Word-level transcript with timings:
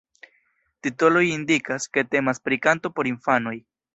Titoloj 0.87 1.23
indikas, 1.33 1.85
ke 1.97 2.05
temas 2.15 2.43
pri 2.47 2.61
kanto 2.65 2.95
por 2.97 3.13
infanoj. 3.13 3.57